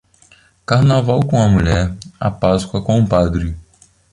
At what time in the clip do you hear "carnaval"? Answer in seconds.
0.65-1.19